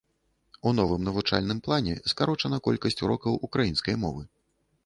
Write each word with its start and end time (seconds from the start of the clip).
У 0.69 0.71
новым 0.79 1.01
навучальным 1.07 1.59
плане 1.67 1.93
скарочана 2.13 2.61
колькасць 2.69 3.01
урокаў 3.09 3.41
украінскай 3.49 3.95
мовы. 4.07 4.21